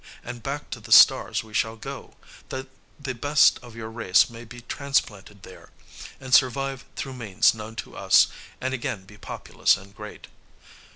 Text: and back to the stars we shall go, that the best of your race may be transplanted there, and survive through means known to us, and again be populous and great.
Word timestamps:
and 0.23 0.41
back 0.41 0.67
to 0.71 0.79
the 0.79 0.91
stars 0.91 1.43
we 1.43 1.53
shall 1.53 1.75
go, 1.75 2.15
that 2.49 2.65
the 2.99 3.13
best 3.13 3.59
of 3.61 3.75
your 3.75 3.91
race 3.91 4.31
may 4.31 4.43
be 4.43 4.61
transplanted 4.61 5.43
there, 5.43 5.69
and 6.19 6.33
survive 6.33 6.83
through 6.95 7.13
means 7.13 7.53
known 7.53 7.75
to 7.75 7.95
us, 7.95 8.25
and 8.59 8.73
again 8.73 9.05
be 9.05 9.15
populous 9.19 9.77
and 9.77 9.95
great. 9.95 10.25